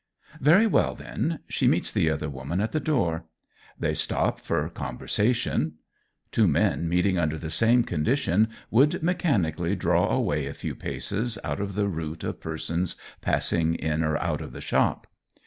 Very 0.39 0.65
well, 0.65 0.95
then, 0.95 1.41
she 1.47 1.67
meets 1.67 1.91
the 1.91 2.09
other 2.09 2.27
woman 2.27 2.59
at 2.59 2.71
the 2.71 2.79
door. 2.79 3.25
They 3.79 3.93
stop 3.93 4.39
for 4.39 4.67
conversation. 4.69 5.73
Two 6.31 6.47
men 6.47 6.89
meeting 6.89 7.19
under 7.19 7.37
the 7.37 7.51
same 7.51 7.83
condition 7.83 8.49
would 8.71 9.03
mechanically 9.03 9.75
draw 9.75 10.07
away 10.09 10.47
a 10.47 10.55
few 10.55 10.73
paces, 10.73 11.37
out 11.43 11.61
of 11.61 11.75
the 11.75 11.87
route 11.87 12.23
of 12.23 12.41
persons 12.41 12.95
passing 13.21 13.75
in 13.75 14.01
or 14.03 14.17
out 14.17 14.41
of 14.41 14.53
the 14.53 14.59
shop. 14.61 15.05